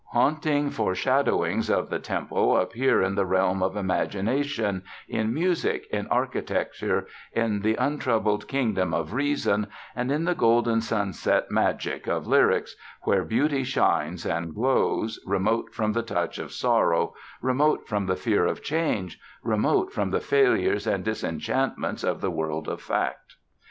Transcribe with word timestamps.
Haunting 0.13 0.71
foreshadowings 0.71 1.69
of 1.69 1.91
the 1.91 1.99
temple 1.99 2.57
appear 2.57 3.03
in 3.03 3.13
the 3.13 3.23
realm 3.27 3.61
of 3.61 3.75
imagination, 3.77 4.81
in 5.07 5.31
music, 5.31 5.85
in 5.91 6.07
architecture, 6.07 7.05
in 7.33 7.59
the 7.59 7.75
untroubled 7.75 8.47
kingdom 8.47 8.95
of 8.95 9.13
reason, 9.13 9.67
and 9.95 10.11
in 10.11 10.25
the 10.25 10.33
golden 10.33 10.81
sunset 10.81 11.51
magic 11.51 12.07
of 12.07 12.25
lyrics, 12.25 12.75
where 13.03 13.23
beauty 13.23 13.63
shines 13.63 14.25
and 14.25 14.55
glows, 14.55 15.19
remote 15.23 15.71
from 15.71 15.93
the 15.93 16.01
touch 16.01 16.39
of 16.39 16.51
sorrow, 16.51 17.13
remote 17.39 17.87
from 17.87 18.07
the 18.07 18.15
fear 18.15 18.47
of 18.47 18.63
change, 18.63 19.19
remote 19.43 19.93
from 19.93 20.09
the 20.09 20.19
failures 20.19 20.87
and 20.87 21.03
disenchantments 21.03 22.03
of 22.03 22.21
the 22.21 22.31
world 22.31 22.67
of 22.67 22.81
fact. 22.81 23.35